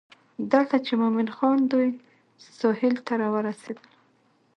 دلته 0.51 0.75
چې 0.85 0.93
مومن 1.01 1.27
خان 1.35 1.59
دوی 1.71 1.89
سهیل 2.59 2.95
ته 3.05 3.13
راورسېدل. 3.21 3.87